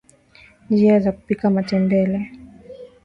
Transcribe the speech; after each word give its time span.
njia 0.69 0.99
za 0.99 1.11
kupika 1.11 1.49
matembele 1.49 2.29